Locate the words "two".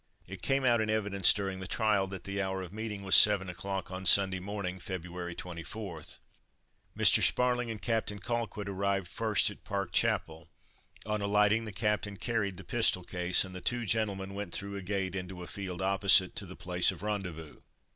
13.61-13.85